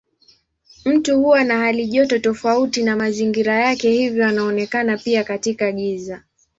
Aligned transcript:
Mtu 0.85 1.17
huwa 1.21 1.43
na 1.43 1.57
halijoto 1.59 2.19
tofauti 2.19 2.83
na 2.83 2.95
mazingira 2.95 3.59
yake 3.59 3.91
hivyo 3.91 4.27
anaonekana 4.27 4.97
pia 4.97 5.23
katika 5.23 5.71
giza. 5.71 6.23